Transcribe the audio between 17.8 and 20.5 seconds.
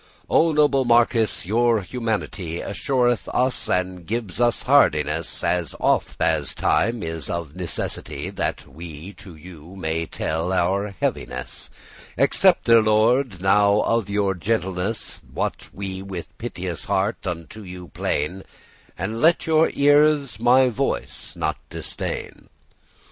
plain,* *complain of And let your ears